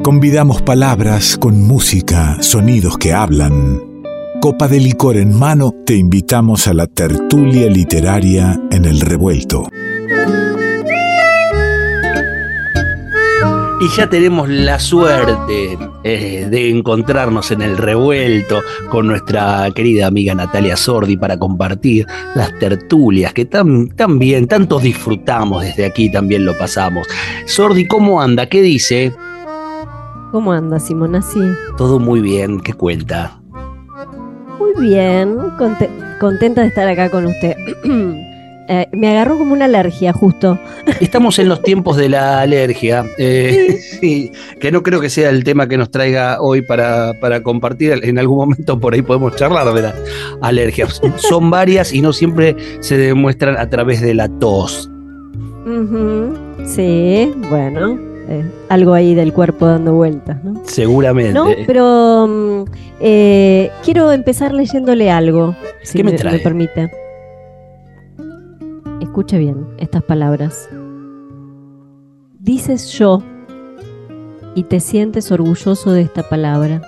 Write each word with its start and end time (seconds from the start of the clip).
Convidamos 0.00 0.62
palabras 0.62 1.36
con 1.36 1.62
música, 1.62 2.42
sonidos 2.42 2.98
que 2.98 3.12
hablan. 3.12 3.80
Copa 4.40 4.66
de 4.66 4.80
licor 4.80 5.16
en 5.16 5.38
mano, 5.38 5.74
te 5.86 5.94
invitamos 5.94 6.66
a 6.66 6.74
la 6.74 6.86
tertulia 6.86 7.68
literaria 7.68 8.60
en 8.70 8.84
el 8.84 9.00
revuelto. 9.00 9.68
Y 13.80 13.88
ya 13.96 14.08
tenemos 14.08 14.48
la 14.48 14.78
suerte 14.78 15.76
eh, 16.04 16.46
de 16.48 16.70
encontrarnos 16.70 17.50
en 17.50 17.62
el 17.62 17.76
revuelto 17.76 18.62
con 18.88 19.08
nuestra 19.08 19.68
querida 19.74 20.06
amiga 20.06 20.36
Natalia 20.36 20.76
Sordi 20.76 21.16
para 21.16 21.36
compartir 21.36 22.06
las 22.36 22.56
tertulias 22.60 23.32
que 23.32 23.44
tan, 23.44 23.88
tan 23.88 24.20
bien, 24.20 24.46
tantos 24.46 24.84
disfrutamos 24.84 25.64
desde 25.64 25.84
aquí, 25.84 26.12
también 26.12 26.44
lo 26.44 26.56
pasamos. 26.56 27.08
Sordi, 27.46 27.88
¿cómo 27.88 28.22
anda? 28.22 28.46
¿Qué 28.46 28.62
dice? 28.62 29.12
¿Cómo 30.32 30.50
anda, 30.52 30.80
Simona? 30.80 31.20
Sí. 31.20 31.40
Todo 31.76 31.98
muy 31.98 32.22
bien, 32.22 32.58
¿qué 32.60 32.72
cuenta? 32.72 33.38
Muy 34.58 34.72
bien, 34.80 35.36
contenta 36.18 36.62
de 36.62 36.68
estar 36.68 36.88
acá 36.88 37.10
con 37.10 37.26
usted. 37.26 37.54
Eh, 38.68 38.88
me 38.92 39.10
agarró 39.10 39.36
como 39.36 39.52
una 39.52 39.64
alergia, 39.64 40.12
justo. 40.12 40.56
Estamos 41.00 41.38
en 41.40 41.48
los 41.48 41.62
tiempos 41.62 41.96
de 41.96 42.08
la 42.08 42.40
alergia. 42.40 43.04
Eh, 43.18 43.76
sí. 44.00 44.30
que 44.60 44.70
no 44.70 44.84
creo 44.84 45.00
que 45.00 45.10
sea 45.10 45.30
el 45.30 45.42
tema 45.42 45.68
que 45.68 45.76
nos 45.76 45.90
traiga 45.90 46.40
hoy 46.40 46.62
para, 46.62 47.12
compartir. 47.42 48.00
En 48.04 48.20
algún 48.20 48.38
momento 48.38 48.78
por 48.78 48.94
ahí 48.94 49.02
podemos 49.02 49.34
charlar 49.34 49.74
de 49.74 49.82
las 49.82 49.94
alergias. 50.40 51.02
Son 51.16 51.50
varias 51.50 51.92
y 51.92 52.00
no 52.00 52.12
siempre 52.12 52.56
se 52.78 52.96
demuestran 52.96 53.58
a 53.58 53.68
través 53.68 54.00
de 54.00 54.14
la 54.14 54.28
tos. 54.38 54.88
Sí, 56.64 57.34
bueno. 57.50 58.11
Eh, 58.32 58.50
algo 58.70 58.94
ahí 58.94 59.14
del 59.14 59.34
cuerpo 59.34 59.66
dando 59.66 59.92
vueltas, 59.92 60.42
¿no? 60.42 60.62
Seguramente. 60.64 61.34
No, 61.34 61.48
pero 61.66 62.26
mm, 62.26 62.64
quiero 63.84 64.10
empezar 64.10 64.54
leyéndole 64.54 65.10
algo, 65.10 65.54
si 65.82 66.02
me, 66.02 66.12
me 66.12 66.38
permite. 66.38 66.90
Escuche 69.02 69.36
bien 69.36 69.66
estas 69.76 70.02
palabras. 70.02 70.70
Dices 72.38 72.90
yo 72.92 73.22
y 74.54 74.62
te 74.62 74.80
sientes 74.80 75.30
orgulloso 75.30 75.92
de 75.92 76.00
esta 76.00 76.26
palabra. 76.26 76.80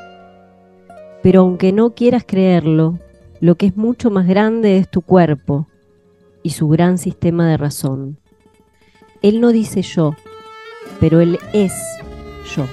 Pero 1.22 1.42
aunque 1.42 1.72
no 1.72 1.90
quieras 1.90 2.24
creerlo, 2.26 2.98
lo 3.40 3.56
que 3.56 3.66
es 3.66 3.76
mucho 3.76 4.10
más 4.10 4.26
grande 4.26 4.78
es 4.78 4.90
tu 4.90 5.02
cuerpo 5.02 5.66
y 6.42 6.50
su 6.50 6.68
gran 6.68 6.96
sistema 6.96 7.46
de 7.50 7.58
razón. 7.58 8.16
Él 9.20 9.42
no 9.42 9.52
dice 9.52 9.82
yo, 9.82 10.14
pero 11.04 11.20
él 11.20 11.38
es 11.52 11.74
yo. 12.56 12.64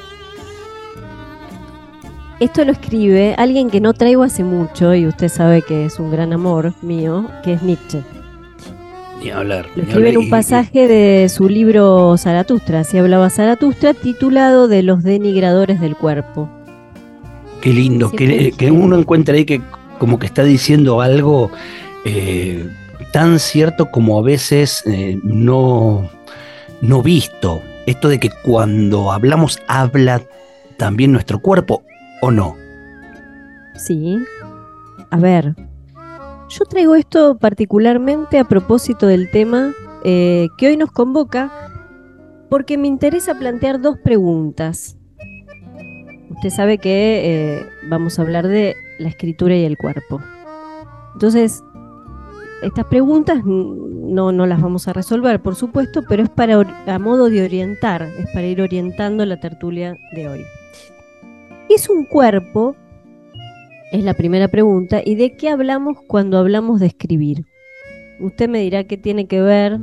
Esto 2.40 2.64
lo 2.64 2.72
escribe 2.72 3.36
alguien 3.38 3.70
que 3.70 3.82
no 3.82 3.94
traigo 3.94 4.24
hace 4.24 4.46
mucho 4.46 4.96
y 4.96 5.06
usted 5.06 5.28
sabe 5.28 5.64
que 5.64 5.84
es 5.84 6.00
un 6.00 6.12
gran 6.12 6.32
amor 6.32 6.74
mío, 6.82 7.30
que 7.44 7.52
es 7.52 7.62
Nietzsche. 7.62 8.02
Lo 9.22 9.84
escribe 9.84 10.12
en 10.12 10.18
un 10.18 10.30
pasaje 10.30 10.88
de 10.88 11.28
su 11.28 11.50
libro 11.50 12.16
Zaratustra, 12.18 12.80
así 12.80 12.98
hablaba 12.98 13.30
Zaratustra, 13.30 13.94
titulado 13.94 14.70
De 14.70 14.82
los 14.82 15.04
denigradores 15.04 15.82
del 15.82 15.98
cuerpo. 15.98 16.50
Qué 17.60 17.74
lindo, 17.74 18.12
que, 18.12 18.72
uno 18.72 18.98
encuentra 18.98 19.36
ahí 19.36 19.44
que 19.44 19.62
como 20.00 20.20
que 20.20 20.26
está 20.28 20.46
diciendo 20.46 21.02
algo 21.02 21.52
eh, 22.06 22.66
tan 23.12 23.40
cierto 23.40 23.92
como 23.92 24.18
a 24.18 24.22
veces 24.22 24.84
eh, 24.86 25.20
no, 25.22 26.10
no 26.80 27.04
visto. 27.04 27.62
Esto 27.92 28.08
de 28.08 28.22
que 28.22 28.30
cuando 28.30 29.12
hablamos 29.12 29.60
habla 29.68 30.22
también 30.78 31.12
nuestro 31.12 31.42
cuerpo, 31.42 31.84
¿o 32.22 32.32
no? 32.32 32.56
Sí. 33.76 34.18
A 35.10 35.18
ver, 35.18 35.56
yo 36.48 36.66
traigo 36.70 36.96
esto 36.96 37.38
particularmente 37.38 38.40
a 38.40 38.46
propósito 38.46 39.08
del 39.08 39.30
tema 39.30 39.74
eh, 40.06 40.48
que 40.58 40.68
hoy 40.68 40.78
nos 40.78 40.90
convoca 40.94 41.52
porque 42.50 42.78
me 42.78 42.88
interesa 42.88 43.38
plantear 43.38 43.82
dos 43.82 43.98
preguntas. 43.98 44.96
Usted 46.30 46.50
sabe 46.50 46.78
que 46.78 47.58
eh, 47.58 47.66
vamos 47.90 48.18
a 48.18 48.22
hablar 48.22 48.48
de 48.48 48.74
la 49.00 49.10
escritura 49.10 49.54
y 49.58 49.66
el 49.66 49.78
cuerpo. 49.78 50.22
Entonces, 51.16 51.62
estas 52.62 52.86
preguntas 52.86 53.44
no, 53.46 54.32
no 54.32 54.46
las 54.46 54.62
vamos 54.62 54.88
a 54.88 54.94
resolver, 54.94 55.42
por 55.42 55.56
supuesto, 55.56 56.02
pero 56.08 56.24
es 56.24 56.30
para 56.30 56.60
a 56.88 57.00
modo 57.00 57.30
de 57.30 57.44
orientar, 57.44 58.04
es 58.04 58.28
para 58.34 58.48
ir 58.48 58.62
orientando 58.62 59.26
la 59.26 59.40
tertulia 59.40 59.98
de 60.14 60.28
hoy. 60.28 60.46
Es 61.70 61.90
un 61.90 62.06
cuerpo 62.06 62.76
es 63.92 64.04
la 64.04 64.14
primera 64.14 64.48
pregunta. 64.48 65.02
¿Y 65.04 65.16
de 65.16 65.36
qué 65.36 65.50
hablamos 65.50 65.98
cuando 66.08 66.38
hablamos 66.38 66.80
de 66.80 66.88
escribir? 66.88 67.46
Usted 68.20 68.50
me 68.50 68.60
dirá 68.60 68.86
qué 68.86 68.98
tiene 68.98 69.28
que 69.28 69.42
ver 69.42 69.80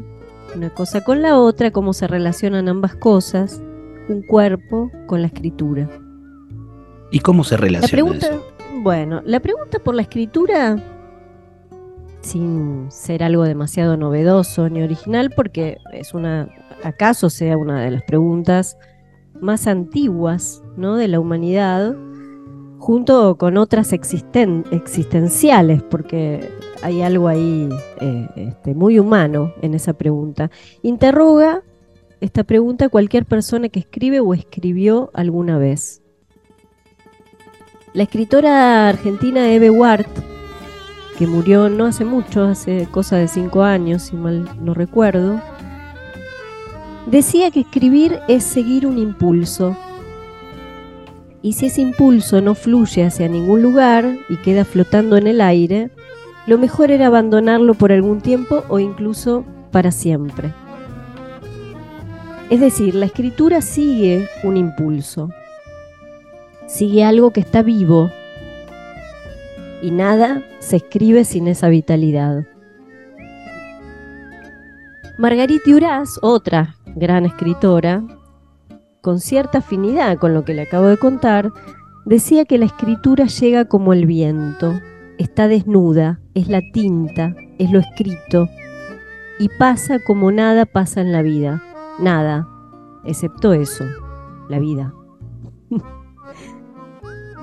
una 0.57 0.71
cosa 0.71 1.05
con 1.05 1.21
la 1.21 1.39
otra, 1.39 1.71
cómo 1.71 1.93
se 1.93 2.07
relacionan 2.07 2.69
ambas 2.69 2.95
cosas, 2.97 3.61
un 4.09 4.23
cuerpo 4.23 4.91
con 5.07 5.21
la 5.21 5.27
escritura. 5.29 5.89
¿Y 7.11 7.21
cómo 7.21 7.45
se 7.45 7.57
relaciona 7.57 8.17
eso? 8.17 8.47
Bueno, 8.81 9.23
la 9.25 9.41
pregunta 9.41 9.79
por 9.79 9.95
la 9.95 10.03
escritura, 10.03 10.77
sin 12.21 12.91
ser 12.91 13.23
algo 13.23 13.45
demasiado 13.45 13.97
novedoso 13.97 14.69
ni 14.69 14.83
original, 14.83 15.31
porque 15.35 15.79
es 15.93 16.15
una, 16.15 16.49
acaso 16.83 17.31
sea 17.31 17.57
una 17.57 17.83
de 17.83 17.91
las 17.91 18.03
preguntas 18.03 18.77
más 19.41 19.67
antiguas 19.67 20.63
¿no? 20.77 20.97
de 20.97 21.09
la 21.09 21.21
humanidad, 21.21 21.95
junto 22.79 23.37
con 23.37 23.57
otras 23.57 23.93
existenciales, 23.93 25.83
porque 25.83 26.49
hay 26.83 27.03
algo 27.03 27.29
ahí 27.29 27.69
eh, 28.01 28.29
este, 28.37 28.75
muy 28.75 28.99
humano 28.99 29.53
en 29.63 29.75
esa 29.75 29.93
pregunta. 29.95 30.51
Interroga 30.83 31.63
esta 32.21 32.45
pregunta 32.45 32.89
cualquier 32.89 33.27
persona 33.27 33.69
que 33.69 33.81
escribe 33.81 34.21
o 34.21 34.35
escribió 34.35 35.11
alguna 35.15 35.59
vez. 35.59 36.03
La 37.95 38.03
escritora 38.05 38.89
argentina 38.89 39.51
Eve 39.51 39.71
Ward, 39.71 40.07
que 41.19 41.27
murió 41.27 41.69
no 41.69 41.85
hace 41.85 42.05
mucho, 42.05 42.45
hace 42.45 42.87
cosa 42.89 43.17
de 43.17 43.27
cinco 43.27 43.65
años, 43.65 44.03
si 44.03 44.17
mal 44.17 44.49
no 44.61 44.73
recuerdo, 44.73 45.41
decía 47.07 47.51
que 47.51 47.61
escribir 47.61 48.21
es 48.29 48.45
seguir 48.45 48.87
un 48.87 48.99
impulso, 48.99 49.77
y 51.43 51.55
si 51.55 51.67
ese 51.67 51.81
impulso 51.81 52.41
no 52.41 52.55
fluye 52.55 53.05
hacia 53.05 53.29
ningún 53.29 53.63
lugar 53.63 54.17
y 54.29 54.37
queda 54.37 54.65
flotando 54.65 55.17
en 55.17 55.27
el 55.27 55.41
aire, 55.41 55.91
lo 56.47 56.57
mejor 56.57 56.93
era 56.93 57.09
abandonarlo 57.09 57.75
por 57.75 57.91
algún 57.91 58.21
tiempo 58.21 58.63
o 58.69 58.79
incluso 58.79 59.45
para 59.73 59.91
siempre. 59.91 60.55
Es 62.49 62.61
decir, 62.61 62.95
la 62.95 63.07
escritura 63.07 63.61
sigue 63.61 64.29
un 64.45 64.57
impulso, 64.57 65.31
sigue 66.69 67.03
algo 67.03 67.33
que 67.33 67.41
está 67.41 67.63
vivo 67.63 68.11
y 69.83 69.91
nada 69.91 70.43
se 70.59 70.77
escribe 70.77 71.25
sin 71.25 71.49
esa 71.49 71.69
vitalidad. 71.69 72.45
Margarita 75.19 75.71
Duras, 75.71 76.19
otra 76.23 76.77
gran 76.95 77.27
escritora, 77.27 78.03
con 79.01 79.21
cierta 79.21 79.59
afinidad 79.59 80.19
con 80.19 80.35
lo 80.35 80.45
que 80.45 80.55
le 80.55 80.63
acabo 80.63 80.87
de 80.87 80.97
contar, 80.97 81.53
decía 82.05 82.45
que 82.45 82.59
la 82.59 82.67
escritura 82.67 83.27
llega 83.27 83.65
como 83.65 83.93
el 83.93 84.07
viento, 84.07 84.81
está 85.19 85.49
desnuda, 85.49 86.21
es 86.35 86.49
la 86.49 86.61
tinta, 86.73 87.35
es 87.59 87.71
lo 87.71 87.81
escrito, 87.81 88.49
y 89.39 89.49
pasa 89.59 89.99
como 89.99 90.31
nada 90.33 90.67
pasa 90.67 91.01
en 91.01 91.13
la 91.13 91.23
vida, 91.23 91.63
nada, 91.99 92.49
excepto 93.05 93.53
eso, 93.53 93.85
la 94.49 94.59
vida. 94.59 94.93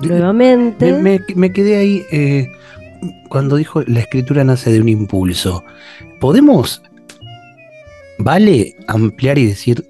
Nuevamente. 0.02 0.92
Me, 0.92 1.52
quedé 1.52 1.76
ahí 1.76 2.04
eh, 2.12 2.48
cuando 3.28 3.56
dijo 3.56 3.82
la 3.82 4.00
escritura 4.00 4.44
nace 4.44 4.70
de 4.70 4.80
un 4.80 4.88
impulso. 4.88 5.64
¿Podemos, 6.20 6.82
vale, 8.18 8.76
ampliar 8.88 9.38
y 9.38 9.46
decir 9.46 9.84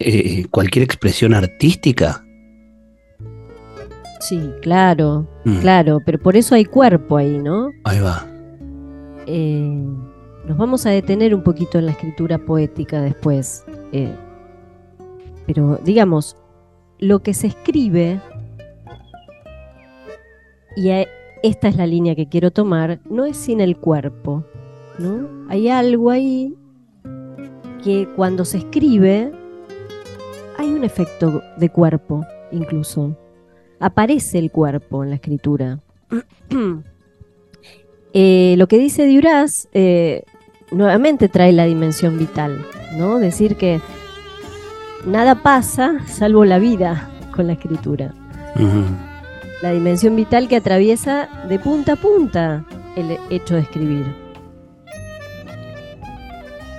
eh, 0.00 0.46
cualquier 0.50 0.82
expresión 0.82 1.34
artística. 1.34 2.24
Sí, 4.20 4.50
claro, 4.60 5.26
mm. 5.44 5.58
claro, 5.58 6.00
pero 6.04 6.18
por 6.18 6.36
eso 6.36 6.54
hay 6.54 6.64
cuerpo 6.64 7.16
ahí, 7.16 7.38
¿no? 7.38 7.70
Ahí 7.84 8.00
va. 8.00 8.26
Eh, 9.26 9.82
nos 10.46 10.58
vamos 10.58 10.84
a 10.86 10.90
detener 10.90 11.34
un 11.34 11.42
poquito 11.42 11.78
en 11.78 11.86
la 11.86 11.92
escritura 11.92 12.38
poética 12.38 13.00
después. 13.02 13.64
Eh, 13.92 14.14
pero 15.46 15.78
digamos, 15.84 16.36
lo 16.98 17.20
que 17.20 17.34
se 17.34 17.46
escribe, 17.46 18.20
y 20.76 20.90
esta 21.42 21.68
es 21.68 21.76
la 21.76 21.86
línea 21.86 22.14
que 22.14 22.28
quiero 22.28 22.50
tomar, 22.50 23.00
no 23.08 23.24
es 23.24 23.36
sin 23.36 23.60
el 23.60 23.76
cuerpo, 23.76 24.44
¿no? 24.98 25.28
Hay 25.48 25.68
algo 25.68 26.10
ahí 26.10 26.54
que 27.82 28.08
cuando 28.16 28.44
se 28.44 28.58
escribe 28.58 29.30
hay 30.56 30.72
un 30.72 30.84
efecto 30.84 31.42
de 31.58 31.68
cuerpo 31.68 32.24
incluso. 32.50 33.16
Aparece 33.80 34.38
el 34.38 34.50
cuerpo 34.50 35.04
en 35.04 35.10
la 35.10 35.16
escritura. 35.16 35.80
Eh, 38.16 38.54
lo 38.58 38.68
que 38.68 38.78
dice 38.78 39.12
Duras 39.12 39.68
eh, 39.72 40.22
nuevamente 40.70 41.28
trae 41.28 41.52
la 41.52 41.64
dimensión 41.64 42.16
vital, 42.16 42.64
¿no? 42.96 43.18
Decir 43.18 43.56
que 43.56 43.80
nada 45.04 45.42
pasa 45.42 45.98
salvo 46.06 46.44
la 46.44 46.60
vida 46.60 47.10
con 47.34 47.48
la 47.48 47.54
escritura. 47.54 48.14
La 49.62 49.72
dimensión 49.72 50.16
vital 50.16 50.48
que 50.48 50.56
atraviesa 50.56 51.28
de 51.48 51.58
punta 51.58 51.92
a 51.92 51.96
punta 51.96 52.66
el 52.96 53.16
hecho 53.30 53.54
de 53.54 53.60
escribir. 53.60 54.04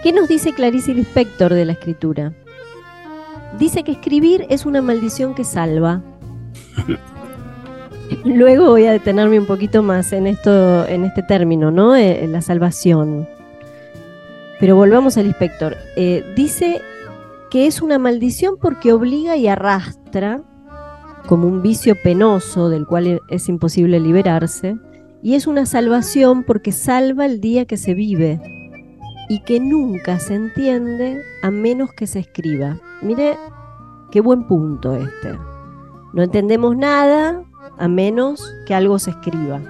¿Qué 0.04 0.14
nos 0.14 0.28
dice 0.28 0.54
Clarice 0.54 0.94
Lispector 0.94 1.54
de 1.54 1.66
la 1.66 1.74
escritura? 1.74 2.34
Dice 3.58 3.84
que 3.84 3.94
escribir 3.94 4.46
es 4.50 4.66
una 4.66 4.82
maldición 4.82 5.34
que 5.34 5.44
salva. 5.44 6.04
Luego 8.24 8.70
voy 8.70 8.86
a 8.86 8.92
detenerme 8.92 9.40
un 9.40 9.48
poquito 9.48 9.82
más 9.82 10.14
en 10.14 10.28
esto, 10.28 10.86
en 10.88 11.06
este 11.06 11.24
término, 11.24 11.72
¿no? 11.72 11.96
Eh, 11.96 12.28
la 12.28 12.42
salvación. 12.42 13.28
Pero 14.60 14.76
volvamos 14.76 15.18
al 15.18 15.26
inspector. 15.26 15.76
Eh, 15.96 16.24
dice 16.36 16.82
que 17.50 17.66
es 17.66 17.82
una 17.82 17.98
maldición 17.98 18.58
porque 18.62 18.94
obliga 18.94 19.38
y 19.38 19.48
arrastra 19.48 20.44
como 21.28 21.48
un 21.48 21.62
vicio 21.62 21.96
penoso 22.02 22.70
del 22.70 22.86
cual 22.86 23.22
es 23.30 23.50
imposible 23.50 24.00
liberarse, 24.00 24.78
y 25.22 25.34
es 25.36 25.48
una 25.48 25.66
salvación 25.66 26.44
porque 26.44 26.72
salva 26.72 27.26
el 27.26 27.42
día 27.42 27.66
que 27.66 27.78
se 27.78 27.94
vive 27.94 28.40
y 29.28 29.40
que 29.42 29.60
nunca 29.60 30.20
se 30.20 30.36
entiende 30.36 31.22
a 31.42 31.50
menos 31.50 31.92
que 31.94 32.06
se 32.06 32.20
escriba. 32.20 32.80
Mire 33.02 33.38
qué 34.12 34.22
buen 34.22 34.48
punto 34.48 34.96
este. 34.96 35.38
No 36.14 36.24
entendemos 36.24 36.78
nada 36.78 37.44
a 37.78 37.88
menos 37.88 38.42
que 38.68 38.76
algo 38.76 39.00
se 39.00 39.12
escriba. 39.12 39.62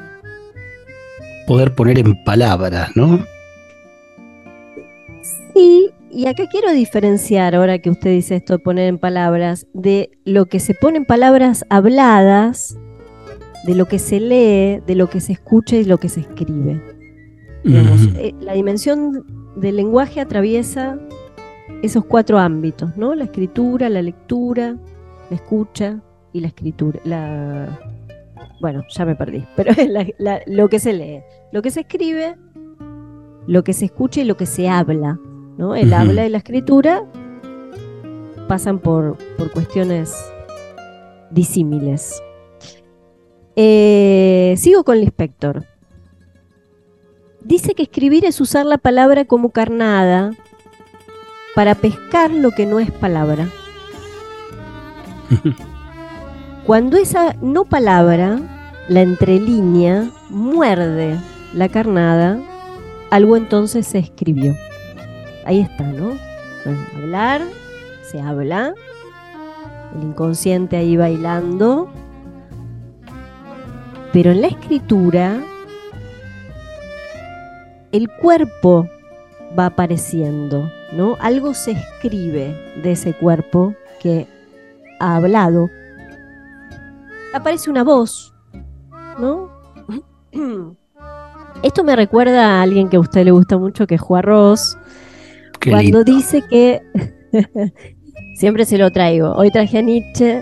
Poder 1.48 1.74
poner 1.74 2.00
en 2.00 2.22
palabras, 2.24 2.92
¿no? 2.96 3.20
Y 5.58 6.28
acá 6.28 6.48
quiero 6.48 6.72
diferenciar, 6.72 7.56
ahora 7.56 7.80
que 7.80 7.90
usted 7.90 8.12
dice 8.12 8.36
esto 8.36 8.54
de 8.54 8.60
poner 8.60 8.88
en 8.88 8.98
palabras, 8.98 9.68
de 9.74 10.12
lo 10.24 10.46
que 10.46 10.60
se 10.60 10.74
pone 10.74 10.98
en 10.98 11.06
palabras 11.06 11.66
habladas, 11.70 12.78
de 13.66 13.76
lo 13.76 13.86
que 13.88 14.00
se 14.00 14.20
lee, 14.20 14.82
de 14.86 14.96
lo 14.96 15.10
que 15.10 15.20
se 15.20 15.34
escucha 15.34 15.76
y 15.76 15.84
lo 15.84 15.98
que 15.98 16.10
se 16.10 16.22
escribe. 16.22 16.82
Eh, 17.66 18.34
la 18.40 18.54
dimensión 18.54 19.26
del 19.56 19.78
lenguaje 19.78 20.22
atraviesa 20.22 21.00
esos 21.82 22.06
cuatro 22.06 22.38
ámbitos, 22.38 22.96
¿no? 22.96 23.16
La 23.16 23.26
escritura, 23.26 23.90
la 23.90 24.02
lectura, 24.02 24.78
la 25.30 25.36
escucha 25.36 26.00
y 26.32 26.42
la 26.42 26.48
escritura. 26.48 27.00
La... 27.04 27.80
Bueno, 28.62 28.84
ya 28.90 29.06
me 29.06 29.16
perdí, 29.16 29.44
pero 29.56 29.74
lo 30.48 30.70
que 30.70 30.80
se 30.80 30.94
lee, 30.94 31.22
lo 31.52 31.62
que 31.62 31.72
se 31.72 31.82
escribe, 31.82 32.36
lo 33.48 33.64
que 33.64 33.74
se 33.74 33.86
escucha 33.86 34.22
y 34.22 34.26
lo 34.26 34.38
que 34.38 34.46
se 34.46 34.70
habla. 34.70 35.20
El 35.58 35.94
habla 35.94 36.26
y 36.26 36.30
la 36.30 36.40
escritura 36.40 37.06
pasan 38.48 38.80
por, 38.80 39.18
cuestiones 39.54 40.14
disímiles. 41.32 42.22
Eh, 43.56 44.56
sigo 44.58 44.84
con 44.84 44.98
el 44.98 45.04
inspector. 45.04 45.66
Dice 47.42 47.74
que 47.74 47.84
escribir 47.84 48.26
es 48.26 48.42
usar 48.42 48.66
la 48.66 48.78
palabra 48.78 49.26
como 49.26 49.52
carnada 49.52 50.32
para 51.54 51.76
pescar 51.76 52.32
lo 52.32 52.52
que 52.52 52.66
no 52.66 52.80
es 52.80 52.92
palabra. 52.92 53.48
Cuando 56.66 56.98
esa 56.98 57.34
no 57.42 57.64
palabra, 57.64 58.40
la 58.90 59.02
entrelínea, 59.02 60.12
muerde 60.30 61.18
la 61.54 61.70
carnada, 61.70 62.40
algo 63.10 63.38
entonces 63.38 63.88
se 63.88 64.00
escribió 64.00 64.54
ahí 65.46 65.62
está, 65.62 65.84
¿no? 65.84 66.18
hablar, 66.98 67.42
se 68.02 68.20
habla, 68.20 68.74
el 69.96 70.04
inconsciente 70.04 70.78
ahí 70.78 70.98
bailando, 70.98 71.90
pero 74.12 74.32
en 74.32 74.42
la 74.42 74.48
escritura 74.48 75.44
el 77.92 78.10
cuerpo 78.10 78.88
va 79.58 79.68
apareciendo, 79.68 80.70
¿no? 80.92 81.16
Algo 81.20 81.54
se 81.54 81.72
escribe 81.72 82.56
de 82.82 82.92
ese 82.92 83.14
cuerpo 83.14 83.74
que 84.02 84.28
ha 85.00 85.16
hablado. 85.16 85.70
Aparece 87.34 87.70
una 87.70 87.84
voz, 87.84 88.34
¿no? 89.20 89.50
Esto 91.64 91.84
me 91.84 91.96
recuerda 91.96 92.60
a 92.60 92.62
alguien 92.62 92.90
que 92.90 92.98
a 92.98 93.00
usted 93.00 93.24
le 93.24 93.32
gusta 93.32 93.58
mucho, 93.58 93.88
que 93.88 93.96
es 93.96 94.02
Juan 94.02 94.24
Ross, 94.24 94.78
cuando 95.70 96.04
dice 96.04 96.42
que 96.50 96.82
siempre 98.36 98.66
se 98.66 98.78
lo 98.78 98.92
traigo. 98.92 99.34
Hoy 99.34 99.52
traje 99.52 99.80
a 99.80 99.82
Nietzsche, 99.82 100.42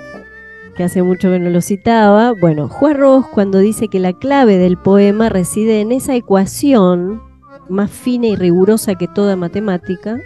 que 0.75 0.84
hace 0.84 1.04
mucho 1.04 1.30
que 1.30 1.40
no 1.40 1.50
lo 1.50 1.62
citaba. 1.62 2.34
Bueno, 2.34 2.68
Juan 2.68 2.98
Ross 2.98 3.28
cuando 3.28 3.60
dice 3.60 3.88
que 3.88 4.00
la 4.00 4.14
clave 4.14 4.58
del 4.58 4.78
poema 4.78 5.30
reside 5.30 5.81
en 5.81 5.92
esa 5.92 6.16
ecuación 6.16 7.22
más 7.70 7.92
fina 7.92 8.28
y 8.28 8.36
rigurosa 8.36 8.96
que 8.96 9.08
toda 9.08 9.36
matemática, 9.36 10.20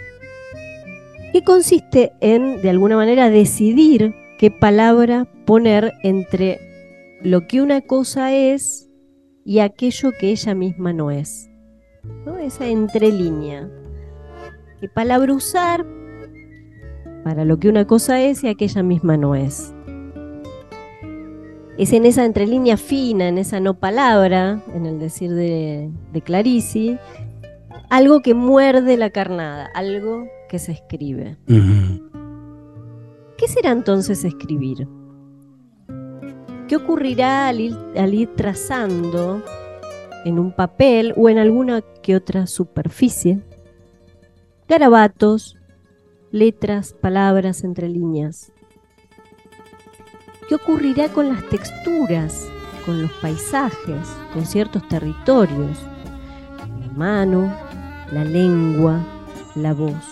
que 1.32 1.42
consiste 1.44 2.12
en, 2.20 2.62
de 2.62 2.70
alguna 2.70 2.96
manera, 2.96 3.30
decidir 3.30 4.14
qué 4.38 4.50
palabra 4.50 5.26
poner 5.44 5.94
entre 6.02 6.60
lo 7.22 7.46
que 7.46 7.60
una 7.60 7.80
cosa 7.80 8.34
es 8.34 8.88
y 9.44 9.60
aquello 9.60 10.12
que 10.18 10.30
ella 10.30 10.54
misma 10.54 10.92
no 10.92 11.10
es. 11.10 11.48
¿no? 12.24 12.38
Esa 12.38 12.66
entrelínea 12.66 13.70
qué 14.80 14.88
palabra 14.88 15.32
usar 15.32 15.84
para 17.24 17.44
lo 17.44 17.58
que 17.58 17.68
una 17.68 17.86
cosa 17.86 18.20
es 18.20 18.44
y 18.44 18.48
aquella 18.48 18.82
misma 18.82 19.16
no 19.16 19.34
es. 19.34 19.74
Es 21.76 21.92
en 21.92 22.06
esa 22.06 22.24
entrelínea 22.24 22.76
fina, 22.76 23.28
en 23.28 23.38
esa 23.38 23.60
no 23.60 23.74
palabra, 23.74 24.62
en 24.74 24.86
el 24.86 24.98
decir 24.98 25.32
de, 25.32 25.90
de 26.12 26.20
Clarici, 26.22 26.98
algo 27.88 28.20
que 28.20 28.34
muerde 28.34 28.96
la 28.96 29.10
carnada, 29.10 29.70
algo 29.74 30.26
que 30.48 30.58
se 30.58 30.72
escribe. 30.72 31.36
¿Qué 33.36 33.46
será 33.46 33.70
entonces 33.70 34.24
escribir? 34.24 34.88
¿Qué 36.66 36.76
ocurrirá 36.76 37.48
al 37.48 37.60
ir, 37.60 38.28
trazando 38.34 39.42
en 40.24 40.38
un 40.38 40.52
papel 40.52 41.14
o 41.16 41.28
en 41.28 41.38
alguna 41.38 41.82
que 42.02 42.16
otra 42.16 42.46
superficie 42.46 43.40
garabatos, 44.68 45.56
letras, 46.30 46.92
palabras 46.92 47.64
entre 47.64 47.88
líneas. 47.88 48.52
¿Qué 50.46 50.56
ocurrirá 50.56 51.08
con 51.08 51.30
las 51.30 51.42
texturas, 51.48 52.46
con 52.84 53.00
los 53.00 53.10
paisajes, 53.22 54.06
con 54.34 54.44
ciertos 54.44 54.86
territorios? 54.88 55.78
La 56.80 56.92
mano, 56.92 57.50
la 58.12 58.24
lengua, 58.24 59.02
la 59.54 59.72
voz. 59.72 60.04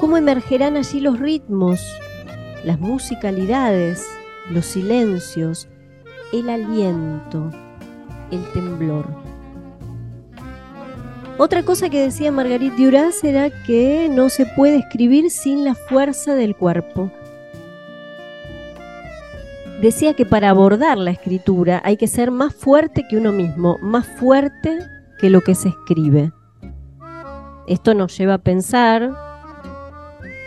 ¿Cómo 0.00 0.16
emergerán 0.16 0.76
allí 0.76 1.00
los 1.00 1.18
ritmos, 1.18 1.80
las 2.64 2.80
musicalidades, 2.80 4.06
los 4.50 4.64
silencios, 4.64 5.68
el 6.32 6.48
aliento, 6.48 7.50
el 8.30 8.42
temblor? 8.52 9.33
Otra 11.36 11.64
cosa 11.64 11.90
que 11.90 12.00
decía 12.00 12.30
Marguerite 12.30 12.80
Duras 12.80 13.24
era 13.24 13.50
que 13.64 14.08
no 14.08 14.28
se 14.28 14.46
puede 14.46 14.76
escribir 14.76 15.30
sin 15.30 15.64
la 15.64 15.74
fuerza 15.74 16.36
del 16.36 16.54
cuerpo. 16.54 17.10
Decía 19.80 20.14
que 20.14 20.24
para 20.24 20.50
abordar 20.50 20.96
la 20.96 21.10
escritura 21.10 21.82
hay 21.84 21.96
que 21.96 22.06
ser 22.06 22.30
más 22.30 22.54
fuerte 22.54 23.04
que 23.08 23.16
uno 23.16 23.32
mismo, 23.32 23.78
más 23.82 24.06
fuerte 24.06 24.78
que 25.18 25.28
lo 25.28 25.40
que 25.40 25.56
se 25.56 25.70
escribe. 25.70 26.30
Esto 27.66 27.94
nos 27.94 28.16
lleva 28.16 28.34
a 28.34 28.38
pensar 28.38 29.10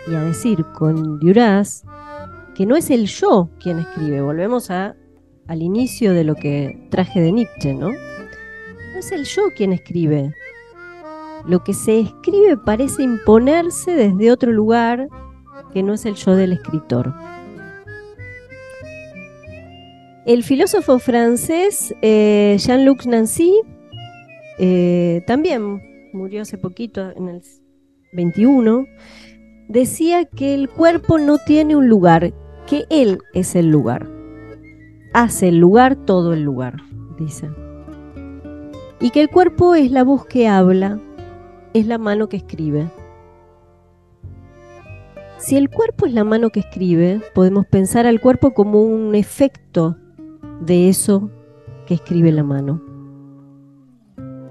y 0.09 0.15
a 0.15 0.21
decir 0.21 0.63
con 0.73 1.19
Duras 1.19 1.83
que 2.55 2.65
no 2.65 2.77
es 2.77 2.89
el 2.91 3.07
yo 3.07 3.49
quien 3.59 3.79
escribe. 3.79 4.21
Volvemos 4.21 4.71
a, 4.71 4.95
al 5.47 5.61
inicio 5.61 6.13
de 6.13 6.23
lo 6.23 6.35
que 6.35 6.87
traje 6.89 7.19
de 7.19 7.33
Nietzsche, 7.33 7.73
¿no? 7.73 7.89
No 7.89 8.99
es 8.99 9.11
el 9.11 9.25
yo 9.25 9.49
quien 9.55 9.73
escribe, 9.73 10.33
lo 11.47 11.63
que 11.63 11.73
se 11.73 11.99
escribe 11.99 12.57
parece 12.57 13.03
imponerse 13.03 13.91
desde 13.91 14.31
otro 14.31 14.51
lugar 14.51 15.07
que 15.73 15.81
no 15.81 15.93
es 15.93 16.05
el 16.05 16.15
yo 16.15 16.35
del 16.35 16.53
escritor. 16.53 17.13
El 20.25 20.43
filósofo 20.43 20.99
francés 20.99 21.95
eh, 22.01 22.57
Jean-Luc 22.59 23.05
Nancy 23.05 23.53
eh, 24.59 25.23
también 25.25 25.81
murió 26.11 26.41
hace 26.41 26.57
poquito, 26.57 27.11
en 27.15 27.29
el 27.29 27.41
21, 28.11 28.85
decía 29.69 30.25
que 30.25 30.53
el 30.53 30.67
cuerpo 30.69 31.17
no 31.17 31.37
tiene 31.37 31.77
un 31.77 31.87
lugar, 31.87 32.33
que 32.67 32.85
Él 32.89 33.19
es 33.33 33.55
el 33.55 33.69
lugar. 33.69 34.09
Hace 35.13 35.47
el 35.47 35.59
lugar 35.59 35.95
todo 35.95 36.33
el 36.33 36.41
lugar, 36.41 36.75
dice. 37.17 37.49
Y 38.99 39.11
que 39.11 39.21
el 39.21 39.29
cuerpo 39.29 39.75
es 39.75 39.91
la 39.91 40.03
voz 40.03 40.25
que 40.25 40.47
habla, 40.47 40.99
es 41.79 41.87
la 41.87 41.97
mano 41.97 42.27
que 42.29 42.37
escribe. 42.37 42.89
Si 45.37 45.55
el 45.55 45.69
cuerpo 45.69 46.07
es 46.07 46.13
la 46.13 46.23
mano 46.23 46.49
que 46.49 46.61
escribe, 46.61 47.21
podemos 47.35 47.65
pensar 47.67 48.07
al 48.07 48.19
cuerpo 48.19 48.53
como 48.53 48.81
un 48.81 49.13
efecto 49.13 49.97
de 50.61 50.89
eso 50.89 51.29
que 51.85 51.93
escribe 51.93 52.31
la 52.31 52.43
mano. 52.43 52.81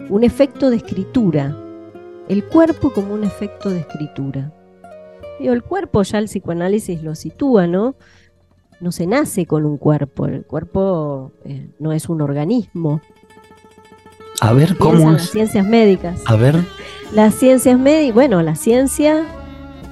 Un 0.08 0.22
efecto 0.22 0.70
de 0.70 0.76
escritura. 0.76 1.56
El 2.28 2.44
cuerpo 2.44 2.92
como 2.92 3.14
un 3.14 3.24
efecto 3.24 3.70
de 3.70 3.80
escritura. 3.80 4.52
el 5.40 5.62
cuerpo 5.62 6.02
ya 6.02 6.18
el 6.18 6.26
psicoanálisis 6.26 7.02
lo 7.02 7.14
sitúa, 7.14 7.66
¿no? 7.66 7.96
No 8.80 8.92
se 8.92 9.06
nace 9.06 9.46
con 9.46 9.64
un 9.64 9.78
cuerpo, 9.78 10.26
el 10.26 10.44
cuerpo 10.44 11.32
eh, 11.44 11.70
no 11.78 11.92
es 11.92 12.08
un 12.08 12.20
organismo. 12.20 13.00
A 14.40 14.52
ver, 14.52 14.76
¿cómo 14.76 15.12
Las 15.12 15.30
ciencias 15.30 15.66
médicas. 15.66 16.20
A 16.26 16.36
ver. 16.36 16.56
Las 17.12 17.34
ciencias 17.34 17.78
médicas, 17.78 18.14
bueno, 18.14 18.42
la 18.42 18.54
ciencia 18.54 19.24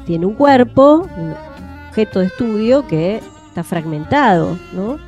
tiene 0.05 0.27
un 0.27 0.35
cuerpo, 0.35 1.09
un 1.17 1.35
objeto 1.89 2.21
de 2.21 2.27
estudio 2.27 2.87
que 2.87 3.21
está 3.49 3.63
fragmentado, 3.63 4.59
¿no? 4.73 4.99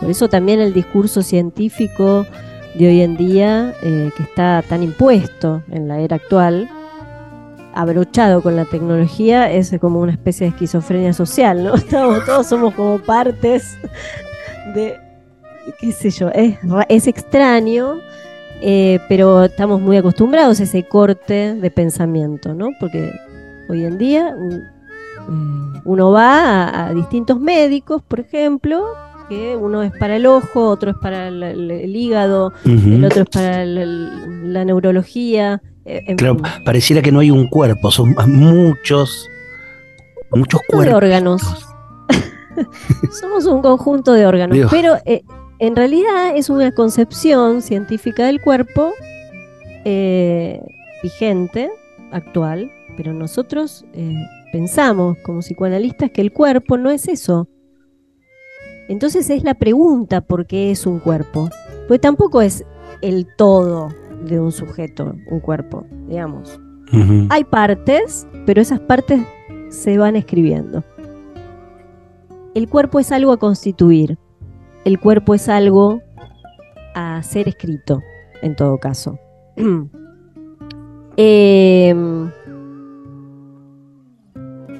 Por 0.00 0.10
eso 0.10 0.28
también 0.28 0.60
el 0.60 0.72
discurso 0.72 1.22
científico 1.22 2.26
de 2.74 2.88
hoy 2.88 3.00
en 3.02 3.16
día, 3.16 3.74
eh, 3.82 4.10
que 4.16 4.22
está 4.22 4.62
tan 4.68 4.82
impuesto 4.82 5.62
en 5.70 5.88
la 5.88 6.00
era 6.00 6.16
actual, 6.16 6.68
abrochado 7.74 8.42
con 8.42 8.56
la 8.56 8.64
tecnología, 8.64 9.50
es 9.50 9.72
como 9.80 10.00
una 10.00 10.12
especie 10.12 10.46
de 10.46 10.50
esquizofrenia 10.50 11.12
social, 11.12 11.62
¿no? 11.62 11.74
Estamos, 11.76 12.24
todos 12.24 12.46
somos 12.46 12.74
como 12.74 12.98
partes 12.98 13.76
de, 14.74 14.98
qué 15.78 15.92
sé 15.92 16.10
yo, 16.10 16.30
es, 16.30 16.58
es 16.88 17.06
extraño, 17.06 17.98
eh, 18.62 19.00
pero 19.08 19.44
estamos 19.44 19.80
muy 19.80 19.96
acostumbrados 19.96 20.60
a 20.60 20.64
ese 20.64 20.84
corte 20.84 21.54
de 21.54 21.70
pensamiento, 21.70 22.54
¿no? 22.54 22.68
Porque 22.78 23.10
hoy 23.68 23.84
en 23.84 23.98
día 23.98 24.34
mm, 25.28 25.82
uno 25.84 26.10
va 26.10 26.86
a 26.86 26.94
distintos 26.94 27.40
médicos, 27.40 28.02
por 28.02 28.20
ejemplo, 28.20 28.84
que 29.28 29.56
uno 29.56 29.82
es 29.82 29.92
para 29.98 30.16
el 30.16 30.26
ojo, 30.26 30.68
otro 30.68 30.90
es 30.90 30.96
para 31.00 31.28
el, 31.28 31.96
hígado, 31.96 32.52
el 32.64 33.04
otro 33.04 33.22
es 33.22 33.28
para 33.28 33.64
la 33.64 34.64
neurología. 34.64 35.62
Eh, 35.84 36.16
claro, 36.16 36.36
pareciera 36.64 37.00
que 37.00 37.12
no 37.12 37.20
hay 37.20 37.30
un 37.30 37.48
cuerpo, 37.48 37.90
son 37.90 38.14
muchos, 38.26 39.28
muchos 40.32 40.60
cuerpos. 40.68 40.86
De 40.86 40.94
órganos. 40.94 41.42
Somos 43.20 43.46
un 43.46 43.62
conjunto 43.62 44.12
de 44.12 44.26
órganos, 44.26 44.58
pero 44.70 44.96
eh, 45.06 45.22
en 45.60 45.76
realidad 45.76 46.36
es 46.36 46.50
una 46.50 46.72
concepción 46.72 47.62
científica 47.62 48.26
del 48.26 48.40
cuerpo 48.40 48.92
eh, 49.84 50.60
vigente, 51.02 51.70
actual, 52.12 52.70
pero 52.96 53.12
nosotros 53.12 53.84
pensamos 54.52 55.16
como 55.18 55.40
psicoanalistas 55.40 56.10
que 56.10 56.20
el 56.20 56.32
cuerpo 56.32 56.76
no 56.76 56.90
es 56.90 57.06
eso, 57.06 57.48
entonces 58.90 59.30
es 59.30 59.44
la 59.44 59.54
pregunta 59.54 60.20
por 60.20 60.46
qué 60.46 60.72
es 60.72 60.84
un 60.84 60.98
cuerpo. 60.98 61.48
Pues 61.86 62.00
tampoco 62.00 62.42
es 62.42 62.64
el 63.02 63.24
todo 63.36 63.94
de 64.24 64.40
un 64.40 64.50
sujeto, 64.50 65.14
un 65.30 65.38
cuerpo, 65.38 65.86
digamos. 66.08 66.60
Hay 67.28 67.44
partes, 67.44 68.26
pero 68.46 68.60
esas 68.60 68.80
partes 68.80 69.20
se 69.68 69.96
van 69.96 70.16
escribiendo. 70.16 70.82
El 72.56 72.68
cuerpo 72.68 72.98
es 72.98 73.12
algo 73.12 73.30
a 73.30 73.36
constituir. 73.36 74.18
El 74.84 74.98
cuerpo 74.98 75.34
es 75.34 75.48
algo 75.48 76.00
a 76.94 77.22
ser 77.22 77.48
escrito, 77.48 78.02
en 78.42 78.56
todo 78.56 78.78
caso. 78.78 79.18
Em, 81.16 82.30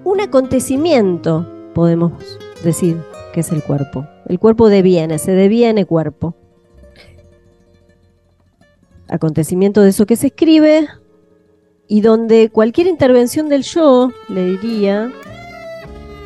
un 0.04 0.21
acontecimiento, 0.23 1.47
podemos 1.75 2.12
decir, 2.64 2.97
que 3.35 3.40
es 3.40 3.52
el 3.52 3.62
cuerpo. 3.62 4.07
El 4.26 4.38
cuerpo 4.38 4.71
deviene, 4.71 5.19
se 5.19 5.33
deviene 5.33 5.85
cuerpo. 5.85 6.35
Acontecimiento 9.09 9.83
de 9.83 9.90
eso 9.90 10.07
que 10.07 10.16
se 10.16 10.28
escribe 10.28 10.88
y 11.88 12.00
donde 12.00 12.49
cualquier 12.49 12.87
intervención 12.87 13.50
del 13.50 13.64
yo, 13.64 14.11
le 14.30 14.47
diría, 14.47 15.12